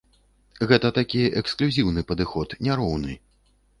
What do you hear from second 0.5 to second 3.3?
Гэта такі эксклюзіўны падыход, няроўны!